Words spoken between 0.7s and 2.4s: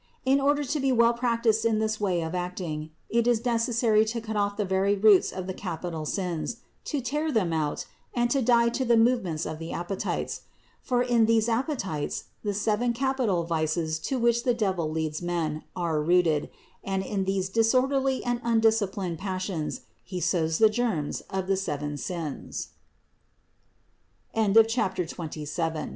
be well practiced in this way of